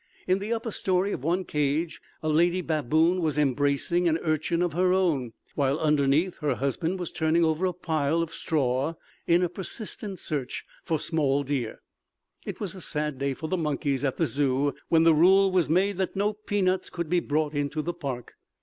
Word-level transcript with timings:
In 0.27 0.39
the 0.39 0.51
upper 0.51 0.71
story 0.71 1.11
of 1.11 1.23
one 1.23 1.45
cage 1.45 2.01
a 2.23 2.27
lady 2.29 2.61
baboon 2.61 3.21
was 3.21 3.37
embracing 3.37 4.07
an 4.07 4.17
urchin 4.23 4.63
of 4.63 4.73
her 4.73 4.91
own, 4.91 5.33
while 5.53 5.77
underneath 5.77 6.39
her 6.39 6.55
husband 6.55 6.97
was 6.97 7.11
turning 7.11 7.45
over 7.45 7.67
a 7.67 7.71
pile 7.73 8.23
of 8.23 8.33
straw 8.33 8.95
in 9.27 9.43
a 9.43 9.47
persistent 9.47 10.17
search 10.17 10.65
for 10.83 10.99
small 10.99 11.43
deer. 11.43 11.81
It 12.47 12.59
was 12.59 12.73
a 12.73 12.81
sad 12.81 13.19
day 13.19 13.35
for 13.35 13.47
the 13.47 13.57
monkeys 13.57 14.03
at 14.03 14.17
the 14.17 14.25
Zoo 14.25 14.73
when 14.89 15.03
the 15.03 15.13
rule 15.13 15.51
was 15.51 15.69
made 15.69 15.97
that 15.97 16.15
no 16.15 16.33
peanuts 16.33 16.89
can 16.89 17.07
be 17.07 17.19
brought 17.19 17.53
into 17.53 17.83
the 17.83 17.93
park. 17.93 18.33